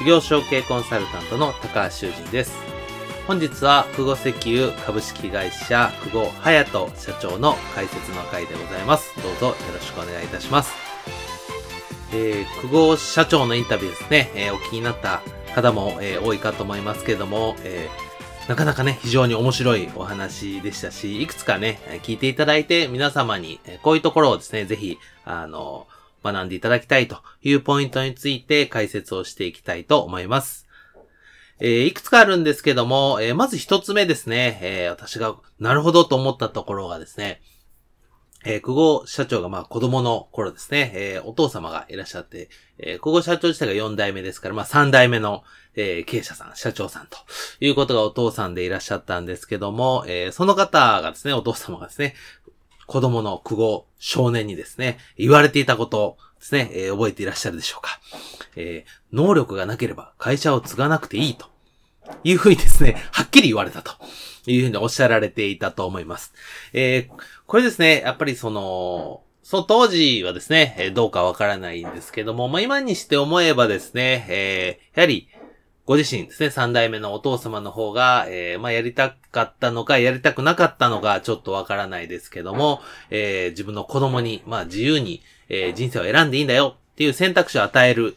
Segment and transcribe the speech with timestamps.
[0.00, 2.54] 事業承継コンサルタントの高橋修人です。
[3.26, 9.14] 本日は、久保石油株式会社久保隼人社長の解説の回でございます。
[9.22, 10.72] どうぞよろしくお願いいたします。
[12.14, 15.20] えー、久保社長のインタビューですね、えー、お気になった
[15.54, 25.86] 方も、えー、多いかと思いますけども、えー、なかなかね、非常に面白いお話でしたし、いくつかね、聞いていただいて皆様に、こういうところをですね、ぜひ、あの、
[26.22, 30.66] 学んでいただきたいというポイントについて解説をしていきたいと思います。
[31.60, 37.42] えー、いくつかあるんですけども、えー、まず一つ目ですね、えー、私がなるほどと思ったところがですね、
[38.44, 42.48] えー、久保社長がまあ子供の頃ですね、えー、お父様がいらっしゃって、
[42.78, 47.18] えー、久保社長自体が4代目ですから、まあ3代目の、えー、経営者さん、社長さんと
[47.60, 52.14] いうことがお父さんでいらっしゃったんですけども、えー、その方がですね、お父様がですね、
[52.90, 58.00] 子供の久保少年にですね、言われていたことですね、えー、覚えていらっしゃるでしょうか。
[58.56, 61.46] えー、能力がなければ会社を継がなくていいと
[62.24, 63.92] いうふうにですね、はっきり言われたと
[64.44, 66.34] いうふうにおっしゃられていたと思います。
[66.72, 75.28] えー、これですね、やっぱりその、その当時はですね、どうかわからないんですけども、まあ、今にして思えばですね、えー、やはり、
[75.90, 82.80] ご自身ですね、三代目のお父様の方が、えー、まあ、やりたかったのか、やりたくなかったのか、ちょっとわからないですけども、
[83.10, 88.16] えー、自分の子供に、まあ、自由に、えー、人生を選んでいいんだよっていう選択肢を与える。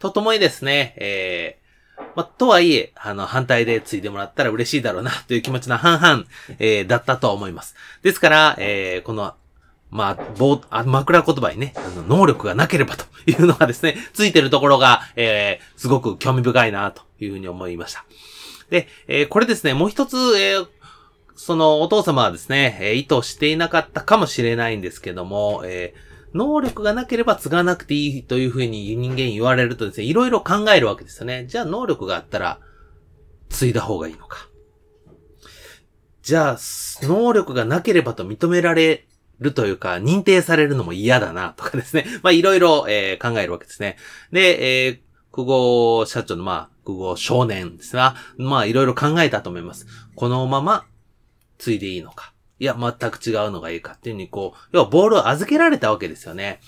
[0.00, 6.24] とともにですね、えー、まあ、とはいえ、あの、反対で継いでもらったら嬉しいだろうな、という気持ちの半々、
[6.58, 7.76] えー、だったと思います。
[8.02, 9.36] ですから、えー、この
[9.90, 18.04] まあ、ぼあ枕言葉にね、あの、能力がなければというのがですね、ついてるところが、えー、すごく興味深いな、というふうに思いました。
[18.70, 20.68] で、えー、これですね、もう一つ、えー、
[21.34, 31.46] そのお父様はですね、えー、意図していなかったかもしれないんですけども、えー、能力がなければ継がなくていいというふうに人間言われるとですね、いろいろ考えるわけですよね。
[31.46, 32.58] じゃあ能力があったら、
[33.48, 34.48] 継いだ方がいいのか。
[36.22, 36.58] じゃあ、
[37.02, 39.06] 能力がなければと認められ
[39.40, 42.06] るというか、認定されるのも嫌だな、とかですね。
[42.22, 43.96] まあ、いろいろ、えー、考えるわけですね。
[44.32, 44.98] で、えー、
[45.32, 49.86] 久保社長の、まあ、久保少年ですが、まあ、いろいろ考えたと思います。
[50.14, 50.86] このまま、
[51.58, 52.32] ついでいいのか。
[52.58, 56.60] いや、全く違うのがいいかっていうふうに、こう、要はボールを預けられたわけですよね。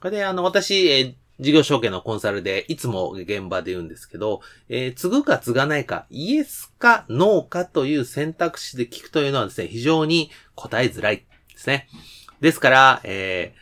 [0.00, 11.88] これで、あの、私、えー、事業承継のコンサルで、いつも現場で言うんですけど、えー、継ぐか継がないか、イエスかノーかという選択肢で聞くというのはですね、非常に答えづらいですね。
[12.40, 13.54] ですから、え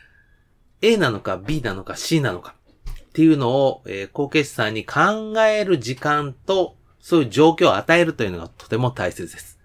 [0.81, 2.55] ー、A なのか B なのか C なのか
[2.91, 9.57] っていうのを、えー、後継者さんに考える時間と、そういう状況を与えるというのがとても大切です。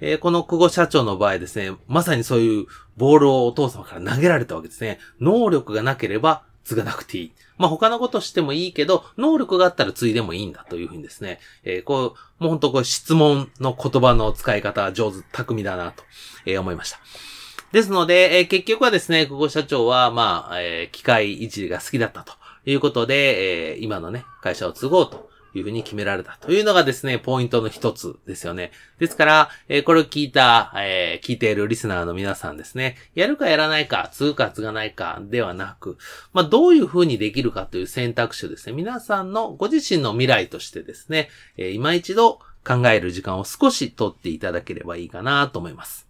[0.00, 2.66] えー、この久保社長の場合ですね、まさにそういう
[2.96, 4.98] ボールをお父様から投げられたわけですね。
[5.20, 7.32] 能力がなければ継がなくていい。
[7.56, 16.04] まあ、他のことしてもいいけど、能力があったら継いでもいいんだというふうにですね、えー、こう、もう本当こう質問の言葉の使い方は上手、巧みだなと、
[16.46, 17.00] えー、思いました。
[17.72, 22.32] ですので、えー、結局はですね、久保社長は、まあ、えー、機械いじりが好きだったと
[22.64, 28.72] いうことで、えー、今のね、会社を継ごうというふうに決められたというのがですね、ポイントの一つですよね。
[28.98, 35.98] ですから、えー、これを聞いた、えー、聞いているリスナーの皆さんですね、やるかやらないか、継ぐか継がないかではなく、
[36.32, 41.28] まあ、どういうふうにできるかという選択肢をですね、皆さんのご自身の未来としてですね、
[41.58, 46.07] えー、今一度考える時間を少し取っていただければいいかなと思います。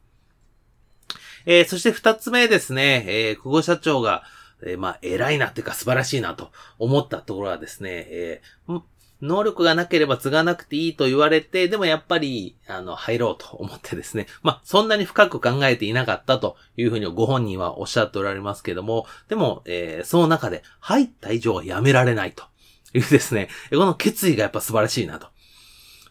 [1.50, 4.22] えー、そして二つ目ですね、えー、久保社長が、
[4.62, 8.82] えー、まあ、偉いなっていうか素晴らしいなと思ったところはですね、えー、
[9.22, 14.26] 能力がなければ継がなくていいと言われて、でもやっぱり、あの、入ろうと思ってですね。
[14.42, 22.44] まあ、そんなに深く考えていなかったというふうにご本人はおっしゃっておられますけども、でも、えー、その中で、入った以上はやめられないと
[22.92, 25.28] いうですね、この決意がやっぱ素晴らしいなと。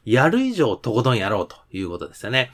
[0.04, 2.50] やる以上とことんやろうということですよね。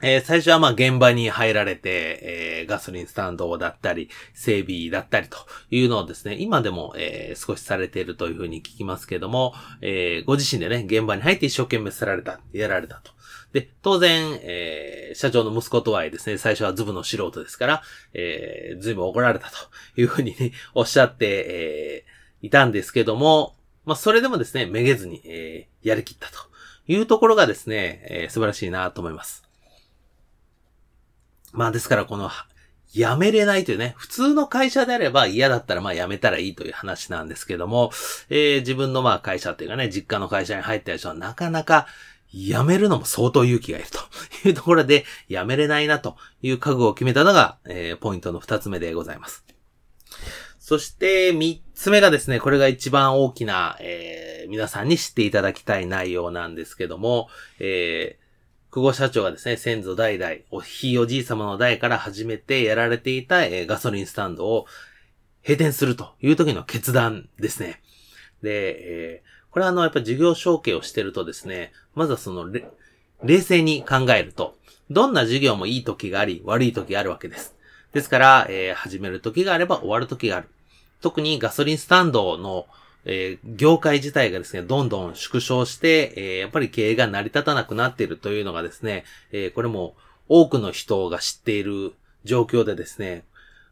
[0.00, 5.38] えー、最初はまあ現場に入られて、えー、ガソリンスタンドだったり、整備だったりと
[5.70, 13.12] いうのをですね、今でも、えー、少しされているというふうに聞きますけども、え、ご自身でね、現場に入って一生懸命さられた、やられたと。
[13.52, 19.56] で、当然、え、社長の息子とはいえですね、最初はズブの素人ですから、えー、ずいぶん怒られたと
[20.00, 22.04] いうふうにね、 おっしゃって、え、
[22.42, 26.34] いたんですけども、まあ、それでもですね、めげずに、え、やりきったと
[26.86, 29.47] いうところがですね、え、素晴らしいなと思います。
[31.52, 32.30] まあですからこの、
[32.92, 37.90] 辞めれないというね、普通の会社であれば嫌だったらまあ辞めたらいいという話なんですけども、
[38.30, 41.86] えー、自分のまあ会社というかね、実家の会社に入った人はなかなか
[42.32, 49.44] 辞めるのも相当勇気がいるというところで辞めれないなという覚悟を決めたのが、えー、ポイントの二つ目でございます。
[50.58, 57.28] そして三つ目がですね、これが一番大きな、えー、皆さんに知っていただきたい内容なんですけども、
[57.58, 58.17] えー
[58.70, 64.66] 久保社長がですね、先祖代々、おひいおじい様の代から始めてやられていた、えー、ガソリンスタンドを
[65.42, 67.80] 閉店するという時の決断ですね。
[68.42, 68.76] で、
[69.14, 72.52] えー、これはあの、やっぱ事業承継をしてるとですね、まずはその、
[73.24, 74.58] 冷静に考えると、
[74.90, 77.54] どんな事業もいい時があり、悪い時があるわけです。
[77.94, 80.48] ですから、えー、始める時があれば終わる時がある。
[81.00, 82.66] 特にガソリンスタンドの
[83.10, 89.94] えー、業界自体がですね、どんどん縮小して、えー、やっぱり経営が成り立たなくなっているというのがですね、えー、これも
[90.28, 91.94] 多くの人が知っている
[92.24, 93.24] 状況でですね、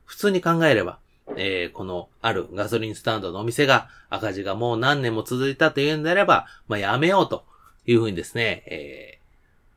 [0.06, 0.98] 普通に考えれば、
[1.36, 7.44] えー、このあるガソリンスタンドのお店が赤字がもう何年も続いたというんであれば、まあ、やめようと
[7.84, 9.18] いうふうにですね、え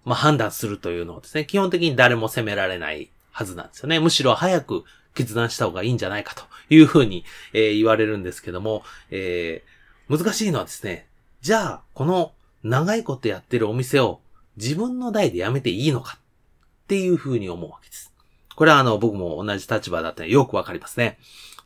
[0.05, 3.99] ー、まあ、判断するというのをですね、基本的に誰も責められないはずなんですよね。
[3.99, 4.85] むしろ早く
[5.19, 11.07] 決断した方がいいんじゃないかというふうに、えー、言われるんですけども、えー、難しいのはですね、
[11.41, 12.31] じゃあ、この
[12.63, 14.21] 長いことやってるお店を
[14.55, 18.13] 自分の代で辞めていいのかっていうふうに思うわけです。
[18.55, 21.19] これはあの、僕も同じ立場だったらよくわかりますね。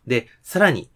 [0.08, 0.90] で、さらに、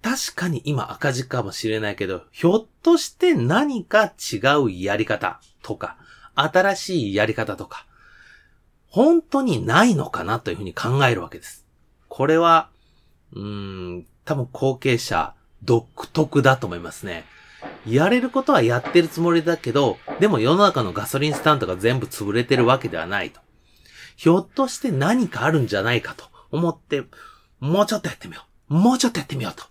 [0.00, 5.98] 確かに今赤字かもしれないけど、ひょっとして何か違うやり方とか、
[6.34, 7.84] 新しいやり方とか、
[8.90, 11.66] 本当にないのかなというふうに考えるわけです。
[12.08, 12.68] これは、
[13.32, 17.24] うーん、多分後継者独特だと思いますね。
[17.86, 23.40] やれることはやってるつもりだけど、でも世の中のガソリンスタンドが全部潰れてるわけではないと。
[24.16, 27.04] ひょっとして何かあるんじゃないかと思って、
[27.60, 28.74] もうちょっとやってみよう。
[28.74, 29.64] もうちょっとやってみようと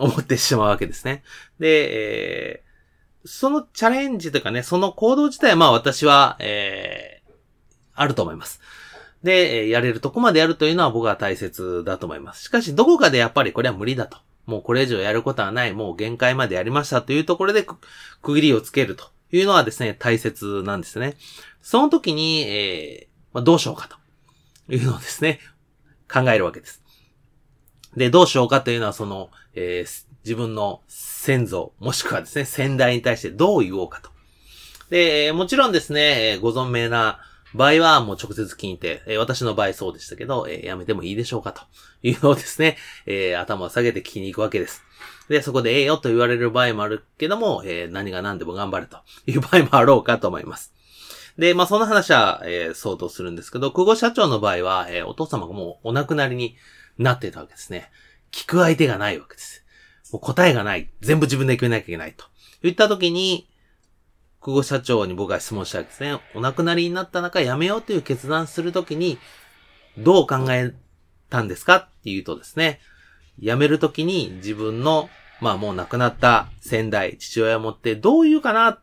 [0.00, 1.24] 思ってしまうわけですね。
[1.58, 7.19] で、えー、そのチャレンジとかね、その行動自体はまあ私は、えー
[7.94, 8.60] あると思います。
[9.22, 12.44] で、やれるとこまでやるというのは僕は大切だと思います。
[12.44, 14.18] しかし、どこかでやっぱりこれは無理だと。
[14.46, 15.72] もうこれ以上やることはない。
[15.72, 17.78] もう限界までやりましたというところで区
[18.36, 21.16] 切りをつけるというのはですね、大切なんですね。
[21.62, 23.88] その時に、えー、まあ、どうしようか
[24.66, 25.40] というのをですね、
[26.12, 26.82] 考えるわけです。
[27.96, 34.10] で、どうしようかというのはその、えー、自分の先祖、もしくはですね、先代に対してどう言おうかと。
[34.90, 37.20] で、もちろんですね、ご存命な
[37.54, 41.62] 場合はもう直接聞いて、えー、私の場合そうでしたけど、えー、やめてもいいでしょうかと
[42.02, 42.76] いうのをですね、
[43.06, 44.82] えー、頭を下げて聞きに行くわけです。
[45.28, 50.74] で、そこでええよと言われる場合もあるけども、え、何が何でも頑張れという場合もあろうかと思います。
[51.38, 56.56] で、まあ、その話は、え、相当するんですけど、久保社長の場合は、え、お父様がもうお亡くなりに
[56.98, 57.90] なっていたわけですね。
[58.32, 59.64] 聞く相手がないわけです。
[60.12, 60.90] もう答えがない。
[61.00, 62.24] 全部自分で決めなきゃいけないと。
[62.62, 63.48] 言った時に、
[64.40, 66.18] 久保社長に僕が質問したわけですね。
[66.34, 69.18] お亡くなりになった中辞めようという決断するときに、
[69.98, 70.74] どう考え
[71.28, 72.80] たんですかっていうとですね、
[73.38, 78.80] 辞めるときに自分の、まあもう亡くなった先代、父親を持ってどう言うかなっ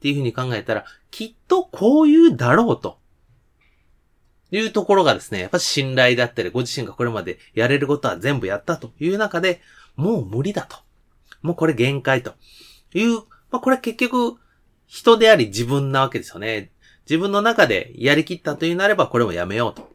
[0.00, 2.98] ていうふうに考えたら、きっとこう言うだろうと。
[4.50, 9.62] いうところがですね、やっぱ信頼だったり、ご自身がこれまでやれることは全部やったという中で、
[9.96, 10.76] もう無理だと。
[11.40, 12.34] もうこれ限界と
[12.92, 13.14] いう、
[13.50, 14.36] まあこれ結局、
[14.92, 16.70] 人であり自分なわけですよね。
[17.08, 19.90] 自分の中でやりきったというなればこれもやめようと。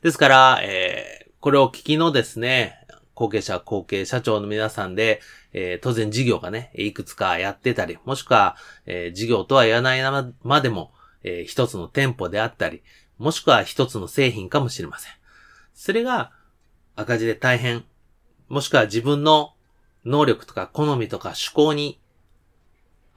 [0.00, 5.20] ですから、えー、これを聞きのですね、後継者、後継社長の皆さんで、
[5.52, 8.56] えー、当然事業がね、いくつかやってたり、もしくは、
[8.86, 10.00] えー、事業とは言わない
[10.42, 10.92] までも、
[11.22, 12.82] えー、一つの店舗であったり、
[13.18, 15.12] もしくは一つの製品かもしれません。
[15.74, 16.32] それが
[16.96, 17.84] 赤字で大変、
[18.48, 19.52] もしくは自分の
[20.06, 22.00] 能力とか好みとか趣向に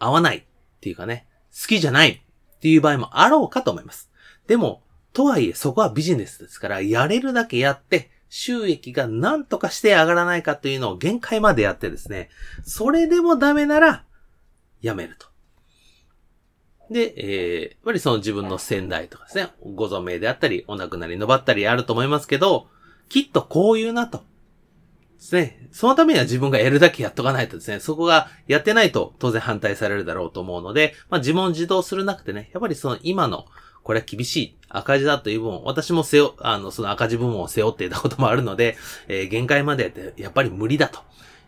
[0.03, 0.43] 合わないっ
[0.79, 4.11] ていうかね、好きじゃないっていう場合もあろうかと思います。
[4.47, 12.29] でも、とはいえそこはビジネスですから、やれるだけやって、収益が何とかして上がらないかというのを限界までやってですね、
[12.63, 14.05] それでもダメなら、
[14.81, 15.27] やめると。
[16.89, 22.67] で、えー、やっぱりその自分の先代とかですね、ご存命であったり、お亡くなりのばったりあると思いますけど、
[23.09, 24.23] きっとこういうなと。
[25.21, 25.67] ですね。
[25.71, 33.45] そのためには自分がやるだけやっとかないとですね、そこがやってないと当然反対されるだろうと思うので、まあ自問自答するなくてね、やっぱりその今の、
[33.83, 40.99] これは厳しい赤字だという部分、私も背負、あの、その赤字部分を背負っていたこともあるので、えー、限界までやってやっぱり無理だと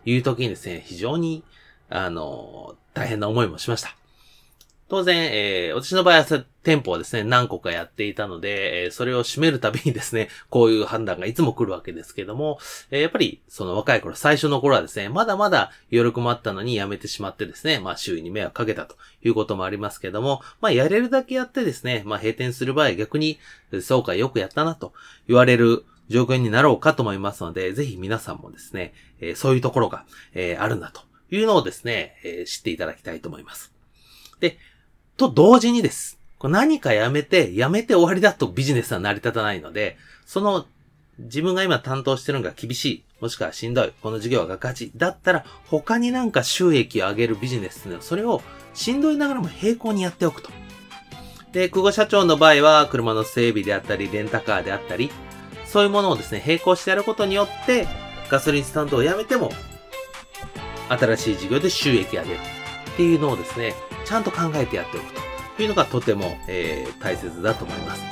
[0.06, 1.44] いう時にですね、非常に、
[1.90, 3.96] あの、大変な思いもしました。
[4.94, 12.60] 当然、えー、私の場合は店舗をですね、何個かやっていたので、えー、それを閉めるたびにですね、 こういう判断がいつも来るわけですけども、
[12.92, 23.40] えー、やっぱり、その若い頃、最初の頃はですね、まだまだ余力もあったのに辞めてしまってですね、まあ周囲に迷惑かけたということもありますけども、まあやれるだけやってですね、まあ閉店する場合逆に、
[23.82, 24.94] そうかよくやったなと
[25.28, 33.74] 言われる状況になろうかと思いますので、ぜひ皆さんもですね、えー、そういうところが、えー、あるんだというのをですね、えー、知っていただきたいと思います。
[34.44, 34.58] で、
[35.18, 36.20] と同時にです。
[36.42, 40.66] 何かやめて、やめて終わりだとビジネスは成り立たないので、その
[41.20, 48.42] 自分が今担当してるのが厳しい、もしくはしんどい、この事業はガチだったら、他になんか収益を上げるビジネスっていうのは、それを
[48.74, 50.50] しんどいながらも並行にやっておくと。
[51.52, 55.12] で、久保社長の場合は、車の整備であったり、レンタカーであったり、
[55.66, 57.88] そういうものをですね、並行してやることによって、
[58.30, 59.52] ガソリンスタンドをやめても、
[60.90, 62.40] 新しい事業で収益上げる
[62.94, 65.06] っていうのをですね、ちゃんと考えてやっておく
[65.58, 68.04] というのがとても、えー、大切だと思います。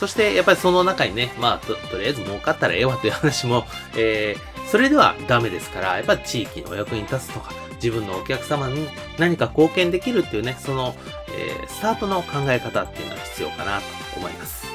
[0.00, 3.64] そして、やっぱりその中にね、まあ、と、とりあえず儲かったらええわという話も、
[3.96, 8.88] えー、それではダメですから、やっぱり地域のお役に立つとか、自分のお客様に
[9.18, 10.94] 何か貢献できるっていうね、その、
[11.28, 13.84] えー、スタートの考え方っていうのが必要かなと
[14.16, 14.66] 思います。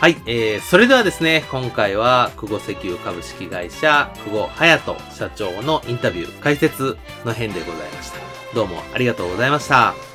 [0.00, 6.96] はい、えー、それではですね、今回は、久保石油株式会社、久保隼人社長のインタビュー、解説
[7.26, 8.29] の編でございました。
[8.54, 10.09] どうもありがとうございました。